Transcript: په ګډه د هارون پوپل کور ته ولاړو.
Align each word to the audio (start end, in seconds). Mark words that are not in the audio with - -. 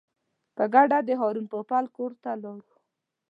په 0.55 0.63
ګډه 0.73 0.97
د 1.07 1.09
هارون 1.21 1.45
پوپل 1.51 1.85
کور 1.95 2.11
ته 2.21 2.29
ولاړو. 2.35 2.73